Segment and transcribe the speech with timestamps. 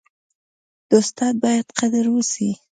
[0.89, 2.49] د استاد باید قدر وسي.